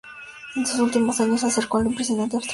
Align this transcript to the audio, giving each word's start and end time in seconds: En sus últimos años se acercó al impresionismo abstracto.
En 0.55 0.65
sus 0.65 0.79
últimos 0.79 1.21
años 1.21 1.41
se 1.41 1.45
acercó 1.45 1.77
al 1.77 1.85
impresionismo 1.85 2.35
abstracto. 2.39 2.49